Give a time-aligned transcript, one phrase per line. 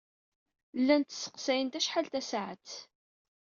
[0.79, 2.69] Llant sseqsayent acḥal tasaɛet.